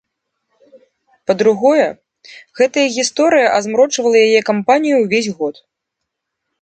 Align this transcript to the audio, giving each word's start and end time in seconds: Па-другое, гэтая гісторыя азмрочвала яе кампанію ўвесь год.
Па-другое, 1.31 1.83
гэтая 2.61 2.87
гісторыя 2.97 3.47
азмрочвала 3.61 4.15
яе 4.27 4.41
кампанію 4.51 4.97
ўвесь 5.03 5.33
год. 5.43 5.55